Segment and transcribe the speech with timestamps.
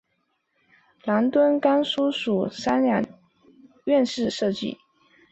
[1.03, 3.05] 仁敦冈书室属三进两
[3.85, 4.79] 院式设计。